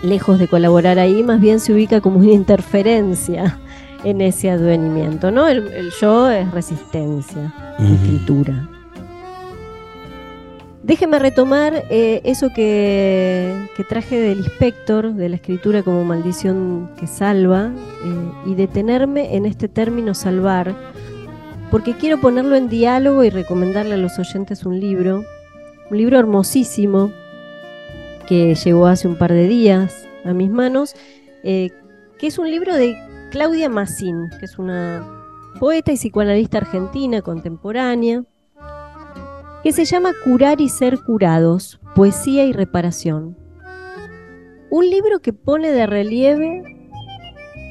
lejos 0.04 0.38
de 0.38 0.47
colaborar 0.47 1.00
ahí, 1.00 1.25
más 1.25 1.40
bien 1.40 1.59
se 1.59 1.73
ubica 1.73 2.00
como 2.00 2.21
una 2.21 2.33
interferencia 2.33 3.59
en 4.05 4.21
ese 4.21 4.51
advenimiento, 4.51 5.31
¿no? 5.31 5.49
El, 5.49 5.91
yo 6.01 6.31
es 6.31 6.51
resistencia, 6.51 7.53
escritura. 7.79 8.69
Déjeme 10.85 11.19
retomar 11.19 11.85
eh, 11.89 12.21
eso 12.25 12.51
que, 12.55 13.69
traje 13.89 14.21
del 14.21 14.41
inspector, 14.41 15.15
de 15.15 15.31
la 15.31 15.37
escritura 15.37 15.83
como 15.83 16.05
maldición 16.05 16.91
que 16.99 17.07
salva, 17.07 17.71
eh, 18.05 18.51
y 18.51 18.55
detenerme 18.55 19.35
en 19.35 19.47
este 19.47 19.69
término 19.69 20.13
salvar, 20.13 20.75
porque 21.71 21.95
quiero 21.95 22.21
ponerlo 22.21 22.55
en 22.55 22.69
diálogo 22.69 23.25
y 23.25 23.31
recomendarle 23.31 23.95
a 23.95 23.97
los 23.97 24.19
oyentes 24.19 24.67
un 24.67 24.79
libro, 24.79 25.25
un 25.91 25.97
libro 25.97 26.19
hermosísimo 26.19 27.11
que 28.29 28.55
llegó 28.55 28.87
hace 28.87 29.09
un 29.09 29.17
par 29.17 29.33
de 29.33 29.49
días 29.49 30.07
a 30.27 30.35
mis 30.35 30.51
manos, 30.51 30.95
eh, 31.45 31.71
que 32.19 32.27
es 32.27 32.39
un 32.39 32.51
libro 32.51 32.75
de 32.75 32.95
Claudia 33.35 33.69
Massín, 33.69 34.31
que 34.38 34.45
es 34.45 34.61
una 34.61 35.05
poeta 35.59 35.91
y 35.91 35.97
psicoanalista 35.97 36.59
argentina 36.59 37.21
contemporánea 37.21 38.23
que 39.64 39.73
se 39.73 39.85
llama 39.85 40.12
Curar 40.23 40.61
y 40.61 40.69
ser 40.69 41.00
curados, 41.00 41.81
poesía 41.97 42.45
y 42.45 42.53
reparación. 42.53 43.37
Un 44.71 44.88
libro 44.88 45.19
que 45.19 45.33
pone 45.33 45.73
de 45.73 45.85
relieve, 45.85 46.62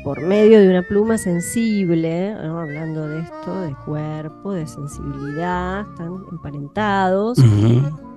por 0.03 0.19
medio 0.19 0.59
de 0.59 0.67
una 0.67 0.81
pluma 0.81 1.17
sensible, 1.17 2.33
hablando 2.33 3.07
de 3.07 3.21
esto, 3.21 3.61
de 3.61 3.73
cuerpo, 3.85 4.51
de 4.51 4.67
sensibilidad, 4.67 5.87
están 5.89 6.25
emparentados, 6.29 7.37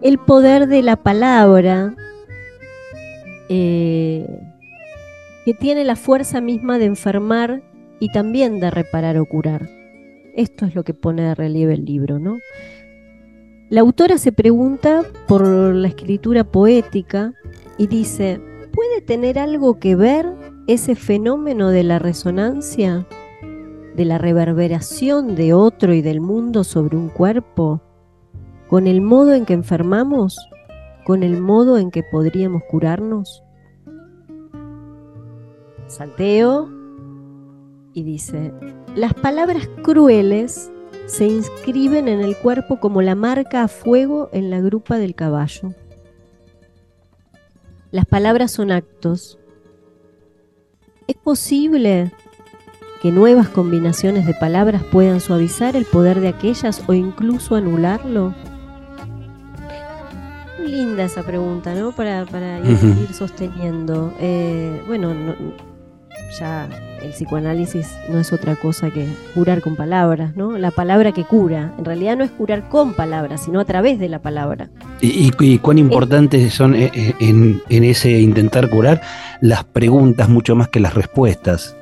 el 0.03 0.19
poder 0.19 0.67
de 0.67 0.83
la 0.83 0.97
palabra, 0.97 1.95
eh, 3.49 4.46
que 5.47 5.55
tiene 5.55 5.85
la 5.85 5.95
fuerza 5.95 6.41
misma 6.41 6.77
de 6.77 6.87
enfermar 6.87 7.63
y 8.01 8.11
también 8.11 8.59
de 8.59 8.69
reparar 8.69 9.17
o 9.17 9.27
curar. 9.27 9.71
Esto 10.35 10.67
es 10.67 10.75
lo 10.75 10.83
que 10.83 10.93
pone 10.93 11.23
de 11.23 11.37
relieve 11.37 11.75
el 11.75 11.85
libro, 11.85 12.19
¿no? 12.19 12.39
La 13.69 13.83
autora 13.83 14.19
se 14.19 14.33
pregunta 14.33 15.05
por 15.29 15.47
la 15.47 15.87
escritura 15.87 16.43
poética 16.43 17.33
y 17.79 17.87
dice, 17.87 18.41
¿puede 18.73 19.01
tener 19.03 19.39
algo 19.39 19.79
que 19.79 19.95
ver 19.95 20.27
ese 20.67 20.97
fenómeno 20.97 21.71
de 21.71 21.85
la 21.85 22.01
resonancia, 22.01 23.07
de 23.95 24.05
la 24.05 24.19
reverberación 24.19 25.37
de 25.37 25.55
otro 25.55 25.95
y 25.95 26.03
del 26.03 26.21
mundo 26.21 26.65
sobre 26.65 26.97
un 26.97 27.09
cuerpo, 27.09 27.81
con 28.67 28.89
el 28.89 29.01
modo 29.01 29.33
en 29.33 29.47
que 29.47 29.55
enfermamos, 29.55 30.37
con 31.05 31.23
el 31.23 31.41
modo 31.41 31.79
en 31.79 31.93
que 31.93 32.03
podríamos 32.03 32.65
curarnos? 32.69 33.46
Salteo 35.89 36.69
y 37.93 38.03
dice, 38.03 38.53
las 38.95 39.15
palabras 39.15 39.69
crueles 39.83 40.71
se 41.07 41.27
inscriben 41.27 42.09
en 42.09 42.21
el 42.21 42.37
cuerpo 42.37 42.79
como 42.81 43.01
la 43.01 43.15
marca 43.15 43.63
a 43.63 43.69
fuego 43.69 44.29
en 44.33 44.51
la 44.51 44.61
grupa 44.61 44.99
del 44.99 45.15
caballo. 45.15 45.73
Las 47.91 48.05
palabras 48.05 48.51
son 48.51 48.73
actos. 48.73 49.39
¿Es 51.07 51.17
posible 51.17 52.13
que 53.01 53.13
nuevas 53.13 53.49
combinaciones 53.49 54.27
de 54.27 54.35
palabras 54.35 54.83
puedan 54.83 55.21
suavizar 55.21 55.77
el 55.77 55.85
poder 55.85 56.21
de 56.21 56.29
aquellas 56.29 56.83
o 56.87 56.93
incluso 56.93 57.55
anularlo? 57.55 58.35
Linda 60.59 61.05
esa 61.05 61.23
pregunta, 61.23 61.75
¿no? 61.75 61.93
Para, 61.93 62.27
para 62.27 62.59
ir, 62.59 63.13
sosteniendo. 63.15 64.13
Eh, 64.19 64.83
bueno, 64.89 65.15
ya 66.39 66.69
el 67.03 67.11
psicoanálisis 67.11 67.97
no 68.11 68.19
es 68.19 68.33
otra 68.33 68.57
cosa 68.57 68.91
que 68.91 69.07
curar 69.35 69.61
con 69.61 69.77
palabras, 69.77 70.37
¿no? 70.37 70.59
La 70.59 70.71
palabra 70.71 71.13
que 71.13 71.25
cura. 71.25 71.73
En 71.79 71.85
realidad 71.85 72.17
no 72.17 72.25
es 72.25 72.31
curar 72.31 72.69
con 72.69 72.95
palabras, 72.95 73.45
sino 73.45 73.61
a 73.61 73.65
través 73.65 73.99
de 73.99 74.09
la 74.09 74.21
palabra. 74.21 74.69
¿Y, 75.01 75.59
cuán 75.59 75.79
importantes 75.79 76.53
son 76.55 76.75
eh, 76.75 76.91
eh, 76.95 77.15
en, 77.21 77.85
ese 77.85 78.11
intentar 78.21 78.69
curar 78.69 79.01
las 79.41 79.65
preguntas 79.65 80.29
mucho 80.29 80.57
más 80.57 80.69
que 80.69 80.81
las 80.81 80.95
respuestas? 80.95 81.77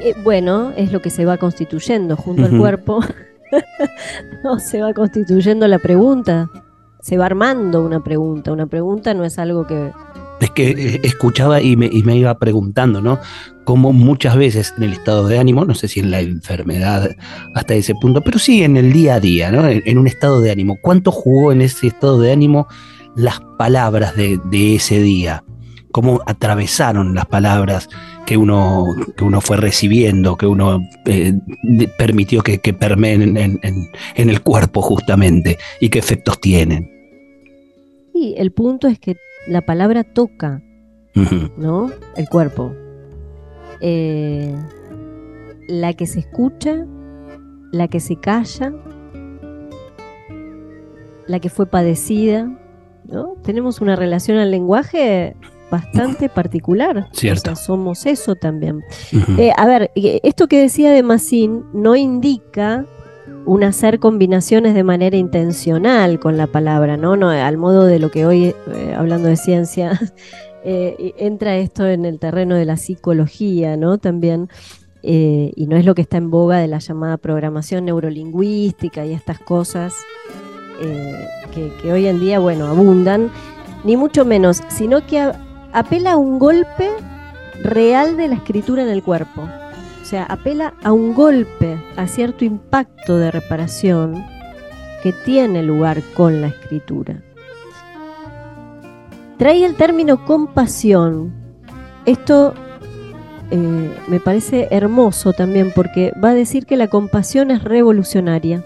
Eh, 0.00 0.14
bueno, 0.22 0.72
es 0.76 0.92
lo 0.92 1.00
que 1.00 1.10
se 1.10 1.24
va 1.24 1.38
constituyendo 1.38 2.16
junto 2.16 2.44
al 2.44 2.58
cuerpo. 2.58 3.00
no, 4.44 4.58
se 4.58 4.82
va 4.82 4.92
constituyendo 4.92 5.66
la 5.68 5.78
pregunta. 5.78 6.50
Se 7.00 7.16
va 7.16 7.26
armando 7.26 7.84
una 7.84 8.02
pregunta. 8.02 8.52
Una 8.52 8.66
pregunta 8.66 9.14
no 9.14 9.24
es 9.24 9.38
algo 9.38 9.66
que 9.66 9.92
Es 10.40 10.50
que 10.50 10.70
eh, 10.70 11.00
escuchaba 11.02 11.62
y 11.62 11.76
me, 11.76 11.86
iba 12.16 12.38
preguntando, 12.38 13.00
¿no? 13.00 13.18
Como 13.64 13.92
muchas 13.92 14.36
veces 14.36 14.74
en 14.76 14.84
el 14.84 14.92
estado 14.92 15.26
de 15.26 15.38
ánimo, 15.38 15.64
no 15.64 15.74
sé 15.74 15.88
si 15.88 16.00
en 16.00 16.10
la 16.10 16.20
enfermedad 16.20 17.10
hasta 17.54 17.74
ese 17.74 17.94
punto, 17.94 18.20
pero 18.22 18.38
sí 18.38 18.62
en 18.62 18.76
el 18.76 18.92
día 18.92 19.14
a 19.14 19.20
día, 19.20 19.50
¿no? 19.50 19.66
En, 19.68 19.98
un 19.98 20.06
estado 20.06 20.40
de 20.40 20.50
ánimo. 20.50 20.76
¿Cuánto 20.80 21.10
jugó 21.10 21.52
en 21.52 21.62
ese 21.62 21.86
estado 21.86 22.20
de 22.20 22.32
ánimo 22.32 22.68
las 23.16 23.40
palabras 23.58 24.14
de, 24.14 24.38
ese 24.74 25.00
día? 25.00 25.42
¿Cómo 25.90 26.20
atravesaron 26.26 27.14
las 27.14 27.24
palabras 27.26 27.88
que 28.26 28.36
uno, 28.36 28.84
fue 29.40 29.56
recibiendo, 29.56 30.36
que 30.36 30.46
uno 30.46 30.82
eh, 31.06 31.32
permitió 31.96 32.42
que, 32.42 32.58
que 32.58 32.74
permeen 32.74 33.36
en, 33.36 33.58
en- 33.62 34.30
el 34.30 34.42
cuerpo 34.42 34.82
justamente 34.82 35.56
y 35.80 35.88
qué 35.88 35.98
efectos 35.98 36.38
tienen? 36.40 36.90
Y 38.12 38.34
el 38.38 38.52
punto 38.52 38.88
es 38.88 38.98
que 38.98 39.16
la 39.46 39.62
palabra 39.62 40.04
toca. 40.04 40.62
¿no? 41.56 41.90
El 42.16 42.28
cuerpo. 42.28 42.74
Eh, 43.80 44.54
la 45.68 45.92
que 45.94 46.06
se 46.06 46.20
escucha, 46.20 46.86
la 47.72 47.88
que 47.88 48.00
se 48.00 48.16
calla, 48.16 48.72
la 51.26 51.40
que 51.40 51.50
fue 51.50 51.66
padecida, 51.66 52.48
¿no? 53.04 53.34
Tenemos 53.42 53.80
una 53.80 53.96
relación 53.96 54.38
al 54.38 54.50
lenguaje 54.50 55.36
bastante 55.70 56.28
particular. 56.28 57.08
Cierto. 57.12 57.52
O 57.52 57.56
sea, 57.56 57.64
somos 57.64 58.06
eso 58.06 58.36
también. 58.36 58.82
Eh, 59.38 59.50
a 59.56 59.66
ver, 59.66 59.90
eh, 59.96 60.20
esto 60.22 60.46
que 60.46 60.60
decía 60.60 60.90
de 60.92 61.02
Massín 61.02 61.64
no 61.72 61.96
indica 61.96 62.86
un 63.44 63.64
hacer 63.64 63.98
combinaciones 63.98 64.74
de 64.74 64.84
manera 64.84 65.16
intencional 65.16 66.18
con 66.18 66.36
la 66.36 66.46
palabra, 66.46 66.96
¿no? 66.96 67.16
no 67.16 67.30
al 67.30 67.56
modo 67.56 67.84
de 67.84 67.98
lo 67.98 68.10
que 68.10 68.26
hoy, 68.26 68.54
eh, 68.72 68.94
hablando 68.96 69.28
de 69.28 69.36
ciencia, 69.36 70.00
eh, 70.64 71.14
entra 71.18 71.56
esto 71.56 71.86
en 71.86 72.04
el 72.04 72.18
terreno 72.18 72.56
de 72.56 72.64
la 72.64 72.76
psicología, 72.76 73.76
¿no? 73.76 73.98
También, 73.98 74.48
eh, 75.02 75.52
y 75.54 75.66
no 75.68 75.76
es 75.76 75.84
lo 75.84 75.94
que 75.94 76.02
está 76.02 76.16
en 76.16 76.30
boga 76.30 76.58
de 76.58 76.66
la 76.66 76.78
llamada 76.78 77.16
programación 77.16 77.84
neurolingüística 77.84 79.06
y 79.06 79.12
estas 79.12 79.38
cosas 79.38 79.94
eh, 80.80 81.28
que, 81.54 81.92
hoy 81.92 82.06
en 82.06 82.20
día, 82.20 82.38
bueno, 82.38 82.66
abundan, 82.66 83.30
ni 83.84 83.96
mucho 83.96 84.24
menos, 84.24 84.62
sino 84.68 85.06
que 85.06 85.32
apela 85.72 86.12
a 86.12 86.16
un 86.16 86.38
golpe 86.38 86.90
real 87.62 88.16
de 88.16 88.28
la 88.28 88.34
escritura 88.34 88.82
en 88.82 88.88
el 88.88 89.02
cuerpo. 89.02 89.48
O 90.06 90.08
sea, 90.08 90.22
apela 90.22 90.72
a 90.84 90.92
un 90.92 91.14
golpe, 91.14 91.76
a 91.96 92.06
cierto 92.06 92.44
impacto 92.44 93.18
de 93.18 93.32
reparación 93.32 94.24
que 95.02 95.12
tiene 95.12 95.64
lugar 95.64 96.00
con 96.14 96.40
la 96.40 96.46
escritura. 96.46 97.24
Trae 99.36 99.64
el 99.64 99.74
término 99.74 100.24
compasión. 100.24 101.34
Esto 102.04 102.54
eh, 103.50 103.96
me 104.06 104.20
parece 104.20 104.68
hermoso 104.70 105.32
también 105.32 105.72
porque 105.74 106.12
va 106.22 106.30
a 106.30 106.34
decir 106.34 106.66
que 106.66 106.76
la 106.76 106.86
compasión 106.86 107.50
es 107.50 107.64
revolucionaria. 107.64 108.64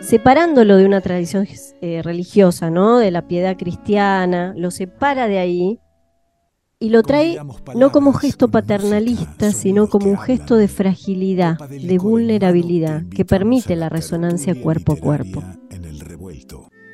Separándolo 0.00 0.76
de 0.76 0.86
una 0.86 1.00
tradición 1.00 1.46
eh, 1.82 2.02
religiosa, 2.02 2.68
¿no? 2.68 2.98
De 2.98 3.12
la 3.12 3.28
piedad 3.28 3.56
cristiana, 3.56 4.54
lo 4.56 4.72
separa 4.72 5.28
de 5.28 5.38
ahí 5.38 5.80
y 6.82 6.88
lo 6.88 7.02
trae 7.02 7.38
no 7.76 7.92
como 7.92 8.14
gesto 8.14 8.48
paternalista, 8.48 9.52
sino 9.52 9.88
como 9.88 10.06
un 10.06 10.18
gesto 10.18 10.56
de 10.56 10.66
fragilidad, 10.66 11.58
de 11.58 11.98
vulnerabilidad, 11.98 13.02
que 13.10 13.26
permite 13.26 13.76
la 13.76 13.90
resonancia 13.90 14.58
cuerpo 14.58 14.94
a 14.94 14.96
cuerpo. 14.96 15.44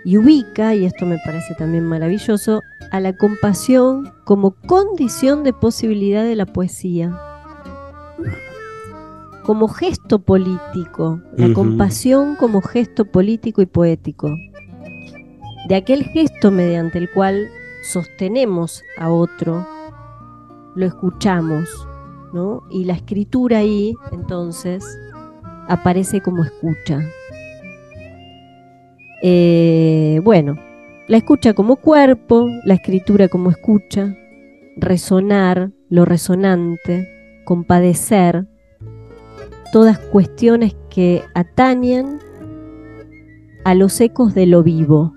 Y 0.04 0.18
ubica, 0.18 0.74
y 0.74 0.84
esto 0.84 1.06
me 1.06 1.18
parece 1.24 1.54
también 1.54 1.84
maravilloso, 1.84 2.62
a 2.90 2.98
la 2.98 3.16
compasión 3.16 4.12
como 4.24 4.56
condición 4.66 5.44
de 5.44 5.52
posibilidad 5.52 6.24
de 6.24 6.34
la 6.34 6.46
poesía, 6.46 7.16
como 9.44 9.68
gesto 9.68 10.18
político, 10.18 11.22
la 11.36 11.52
compasión 11.52 12.34
como 12.34 12.60
gesto 12.60 13.04
político 13.04 13.62
y 13.62 13.66
poético, 13.66 14.36
de 15.68 15.76
aquel 15.76 16.02
gesto 16.02 16.50
mediante 16.50 16.98
el 16.98 17.08
cual 17.08 17.46
sostenemos 17.84 18.82
a 18.98 19.10
otro, 19.10 19.64
lo 20.76 20.86
escuchamos, 20.86 21.88
¿no? 22.32 22.62
Y 22.70 22.84
la 22.84 22.92
escritura 22.92 23.58
ahí, 23.58 23.94
entonces, 24.12 24.84
aparece 25.68 26.20
como 26.20 26.44
escucha. 26.44 27.00
Eh, 29.22 30.20
bueno, 30.22 30.56
la 31.08 31.16
escucha 31.16 31.54
como 31.54 31.76
cuerpo, 31.76 32.46
la 32.64 32.74
escritura 32.74 33.28
como 33.28 33.50
escucha, 33.50 34.14
resonar, 34.76 35.72
lo 35.88 36.04
resonante, 36.04 37.08
compadecer, 37.44 38.46
todas 39.72 39.98
cuestiones 39.98 40.76
que 40.90 41.22
atañen 41.34 42.18
a 43.64 43.74
los 43.74 44.00
ecos 44.00 44.34
de 44.34 44.46
lo 44.46 44.62
vivo 44.62 45.12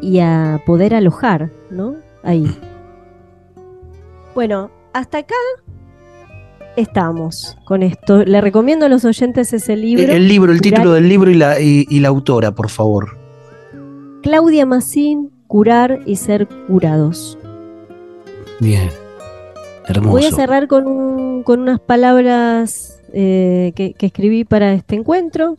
y 0.00 0.18
a 0.18 0.60
poder 0.66 0.94
alojar, 0.94 1.50
¿no? 1.70 1.96
Ahí. 2.22 2.46
Bueno, 4.34 4.70
hasta 4.92 5.18
acá 5.18 5.34
estamos 6.76 7.56
con 7.64 7.82
esto. 7.82 8.24
Le 8.24 8.40
recomiendo 8.40 8.86
a 8.86 8.88
los 8.88 9.04
oyentes 9.04 9.52
ese 9.52 9.76
libro. 9.76 10.04
El, 10.04 10.10
el 10.10 10.28
libro, 10.28 10.52
el 10.52 10.58
Curar- 10.60 10.62
título 10.62 10.92
del 10.92 11.08
libro 11.08 11.30
y 11.30 11.34
la, 11.34 11.60
y, 11.60 11.86
y 11.88 12.00
la 12.00 12.08
autora, 12.08 12.52
por 12.54 12.70
favor. 12.70 13.18
Claudia 14.22 14.64
Massín, 14.66 15.30
Curar 15.48 16.00
y 16.06 16.16
Ser 16.16 16.48
Curados. 16.66 17.38
Bien. 18.60 18.88
Hermoso. 19.86 20.10
Voy 20.12 20.24
a 20.24 20.30
cerrar 20.30 20.68
con, 20.68 20.86
un- 20.86 21.42
con 21.42 21.60
unas 21.60 21.80
palabras 21.80 23.00
eh, 23.12 23.72
que, 23.74 23.94
que 23.94 24.06
escribí 24.06 24.44
para 24.44 24.72
este 24.72 24.94
encuentro, 24.94 25.58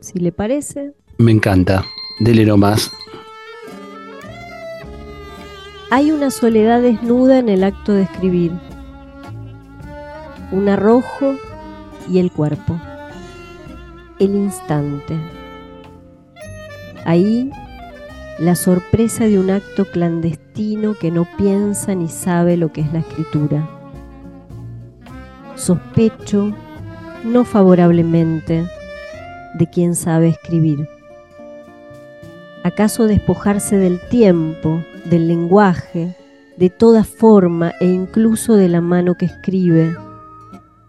si 0.00 0.18
le 0.18 0.32
parece. 0.32 0.92
Me 1.18 1.30
encanta. 1.32 1.84
Dele 2.20 2.44
nomás. 2.44 2.90
Hay 5.90 6.10
una 6.10 6.30
soledad 6.30 6.80
desnuda 6.80 7.38
en 7.38 7.48
el 7.48 7.62
acto 7.62 7.92
de 7.92 8.02
escribir, 8.02 8.52
un 10.50 10.68
arrojo 10.68 11.36
y 12.08 12.18
el 12.18 12.32
cuerpo, 12.32 12.80
el 14.18 14.34
instante. 14.34 15.16
Ahí 17.04 17.50
la 18.38 18.56
sorpresa 18.56 19.24
de 19.24 19.38
un 19.38 19.50
acto 19.50 19.84
clandestino 19.84 20.94
que 20.94 21.10
no 21.10 21.26
piensa 21.36 21.94
ni 21.94 22.08
sabe 22.08 22.56
lo 22.56 22.72
que 22.72 22.80
es 22.80 22.92
la 22.92 23.00
escritura. 23.00 23.68
Sospecho, 25.54 26.52
no 27.22 27.44
favorablemente, 27.44 28.66
de 29.54 29.70
quien 29.70 29.94
sabe 29.94 30.28
escribir. 30.28 30.88
¿Acaso 32.64 33.06
despojarse 33.06 33.76
del 33.76 34.00
tiempo, 34.08 34.82
del 35.04 35.28
lenguaje, 35.28 36.16
de 36.56 36.70
toda 36.70 37.04
forma 37.04 37.72
e 37.80 37.86
incluso 37.86 38.56
de 38.56 38.68
la 38.68 38.80
mano 38.80 39.16
que 39.16 39.26
escribe, 39.26 39.96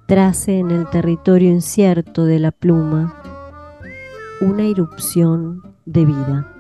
trace 0.08 0.60
en 0.60 0.71
el 0.71 0.89
territorio 0.89 1.49
incierto 1.49 2.25
de 2.25 2.39
la 2.39 2.51
pluma 2.51 3.21
una 4.41 4.63
irrupción 4.63 5.62
de 5.86 6.06
vida? 6.06 6.51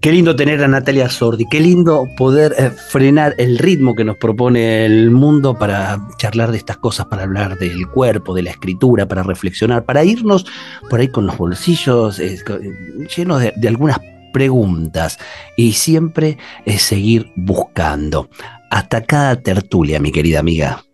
Qué 0.00 0.12
lindo 0.12 0.36
tener 0.36 0.62
a 0.62 0.68
Natalia 0.68 1.08
Sordi, 1.08 1.44
qué 1.50 1.58
lindo 1.58 2.06
poder 2.16 2.54
eh, 2.56 2.70
frenar 2.70 3.34
el 3.36 3.58
ritmo 3.58 3.96
que 3.96 4.04
nos 4.04 4.16
propone 4.16 4.86
el 4.86 5.10
mundo 5.10 5.58
para 5.58 5.98
charlar 6.18 6.52
de 6.52 6.58
estas 6.58 6.76
cosas, 6.76 7.06
para 7.06 7.24
hablar 7.24 7.58
del 7.58 7.88
cuerpo, 7.88 8.32
de 8.32 8.42
la 8.42 8.50
escritura, 8.50 9.08
para 9.08 9.24
reflexionar, 9.24 9.84
para 9.84 10.04
irnos 10.04 10.46
por 10.88 11.00
ahí 11.00 11.08
con 11.08 11.26
los 11.26 11.36
bolsillos 11.36 12.20
eh, 12.20 12.38
eh, 12.48 13.08
llenos 13.16 13.40
de, 13.40 13.52
de 13.56 13.68
algunas 13.68 13.98
preguntas 14.38 15.18
y 15.56 15.72
siempre 15.72 16.38
eh, 16.64 16.78
seguir 16.78 17.32
buscando. 17.34 18.30
Hasta 18.70 19.02
cada 19.02 19.34
tertulia, 19.42 19.98
mi 19.98 20.12
querida 20.12 20.38
amiga. 20.38 20.84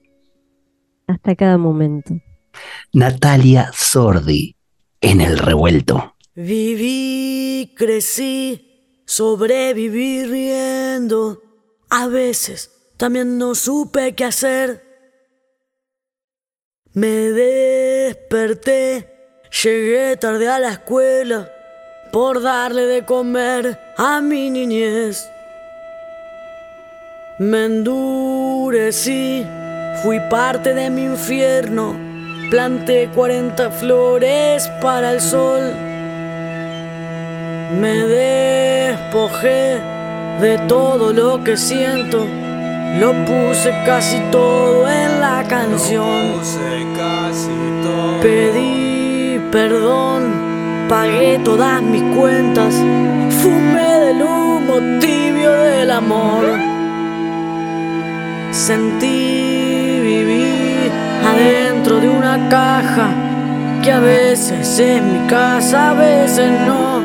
Hasta 1.06 1.36
cada 1.36 1.58
momento. 1.58 2.14
Natalia 2.94 3.70
Sordi, 3.74 4.56
en 5.02 5.20
el 5.20 5.36
revuelto. 5.36 6.14
Viví, 6.34 7.74
crecí, 7.76 9.02
sobreviví 9.04 10.24
riendo. 10.24 11.42
A 11.90 12.06
veces 12.06 12.70
también 12.96 13.36
no 13.36 13.54
supe 13.54 14.14
qué 14.14 14.24
hacer. 14.24 14.82
Me 16.94 17.30
desperté, 17.42 19.06
llegué 19.62 20.16
tarde 20.16 20.48
a 20.48 20.58
la 20.58 20.70
escuela 20.70 21.53
por 22.14 22.40
darle 22.40 22.82
de 22.82 23.04
comer 23.04 23.76
a 23.96 24.20
mi 24.20 24.48
niñez. 24.48 25.32
Me 27.38 27.64
endurecí, 27.64 29.44
fui 30.00 30.20
parte 30.30 30.74
de 30.74 30.90
mi 30.90 31.06
infierno, 31.06 31.96
planté 32.52 33.10
40 33.12 33.68
flores 33.72 34.70
para 34.80 35.10
el 35.14 35.20
sol. 35.20 35.64
Me 37.80 37.94
despojé 38.06 39.80
de 40.40 40.58
todo 40.68 41.12
lo 41.12 41.42
que 41.42 41.56
siento. 41.56 42.24
Lo 43.00 43.10
puse 43.24 43.70
casi 43.84 44.20
todo 44.30 44.88
en 44.88 45.20
la 45.20 45.44
canción. 45.48 46.34
Pedí 48.22 49.40
perdón, 49.50 50.43
pagué 50.88 51.38
todas 51.44 51.82
mis 51.82 52.02
cuentas. 52.16 52.74
Fumé 53.42 53.90
del 54.06 54.22
humo 54.22 54.76
tibio 55.00 55.52
del 55.52 55.90
amor. 55.90 56.44
Sentí 58.50 60.00
vivir 60.02 60.90
adentro 61.24 62.00
de 62.00 62.08
una 62.08 62.48
caja 62.48 63.08
que 63.82 63.92
a 63.92 64.00
veces 64.00 64.78
es 64.78 65.02
mi 65.02 65.26
casa, 65.26 65.90
a 65.90 65.94
veces 65.94 66.50
no. 66.66 67.02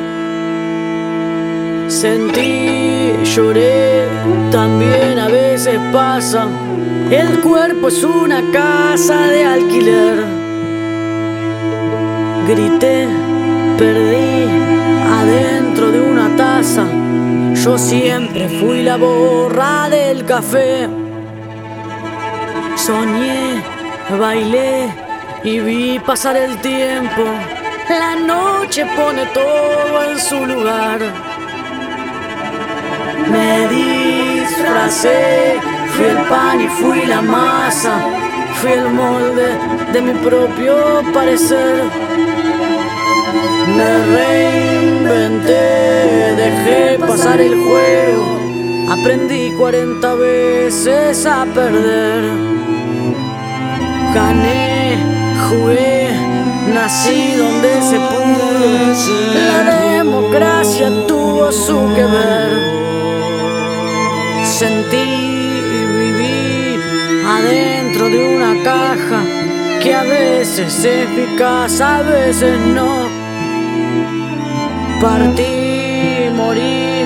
Sentí, 1.90 3.14
lloré, 3.24 4.08
también 4.52 5.20
a 5.20 5.28
veces 5.28 5.80
pasa. 5.92 6.48
El 7.10 7.40
cuerpo 7.40 7.88
es 7.88 8.04
una 8.04 8.42
casa 8.52 9.28
de 9.28 9.44
alquiler. 9.44 10.24
Grité, 12.48 13.08
perdí 13.80 14.44
adentro 15.20 15.90
de 15.90 16.02
una 16.02 16.36
taza. 16.36 16.84
Yo 17.64 17.78
siempre 17.78 18.50
fui 18.60 18.84
la 18.84 18.98
borra 18.98 19.88
del 19.90 20.26
café. 20.26 20.90
Soñé, 22.76 23.64
bailé 24.20 24.90
y 25.44 25.60
vi 25.60 26.00
pasar 26.00 26.36
el 26.36 26.58
tiempo. 26.58 27.24
La 27.88 28.16
noche 28.18 28.86
pone 28.98 29.26
todo 29.28 30.12
en 30.12 30.20
su 30.20 30.46
lugar. 30.46 31.00
Me 33.32 33.68
disfracé, 33.78 35.58
fui 35.94 36.06
el 36.06 36.22
pan 36.28 36.62
y 36.62 36.68
fui 36.68 37.06
la 37.06 37.22
masa, 37.22 37.94
fui 38.60 38.72
el 38.72 38.90
molde 38.90 39.50
de 39.94 40.02
mi 40.02 40.14
propio 40.28 40.74
parecer. 41.14 42.29
Me 43.78 43.92
reinventé, 44.16 45.66
dejé 46.36 47.00
pasar 47.00 47.40
el 47.42 47.56
juego, 47.56 48.26
aprendí 48.90 49.52
40 49.58 50.14
veces 50.16 51.26
a 51.26 51.46
perder. 51.46 52.24
Gané, 54.14 54.98
jugué, 55.50 56.10
nací 56.74 57.34
donde 57.38 57.82
se 57.82 57.98
pudo, 58.12 58.50
la 59.36 59.60
democracia 59.94 60.90
tuvo 61.08 61.52
su 61.52 61.94
que 61.96 62.04
ver 62.04 62.80
sentí 64.60 64.98
y 64.98 65.86
viví 66.00 66.80
adentro 67.26 68.10
de 68.10 68.36
una 68.36 68.62
caja 68.62 69.24
que 69.82 69.96
a 69.96 70.04
veces 70.04 70.84
es 70.84 71.08
casa, 71.38 72.00
a 72.00 72.02
veces 72.02 72.60
no. 72.60 73.19
Partí, 75.02 76.30
morí 76.36 77.06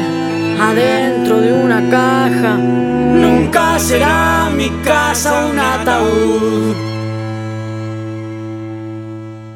adentro 0.60 1.40
de 1.40 1.54
una 1.54 1.90
caja, 1.92 2.58
nunca 2.58 3.78
será 3.78 4.50
mi 4.50 4.70
casa 4.84 5.46
un 5.46 5.60
ataúd. 5.60 6.76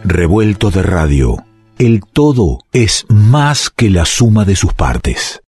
Revuelto 0.04 0.70
de 0.70 0.84
radio. 0.84 1.44
El 1.80 2.02
todo 2.06 2.60
es 2.72 3.06
más 3.10 3.72
que 3.72 3.90
la 3.90 4.06
suma 4.06 4.46
de 4.46 4.56
sus 4.56 4.74
partes. 4.74 5.42